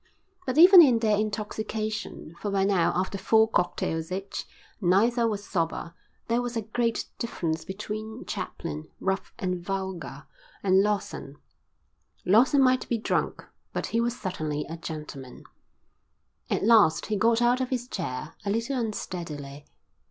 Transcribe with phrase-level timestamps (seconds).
[0.47, 4.47] But even in their intoxication, for by now after four cocktails each,
[4.81, 5.93] neither was sober,
[6.27, 10.25] there was a great difference between Chaplin, rough and vulgar,
[10.63, 11.35] and Lawson:
[12.25, 15.43] Lawson might be drunk, but he was certainly a gentleman.
[16.49, 19.67] At last he got out of his chair, a little unsteadily.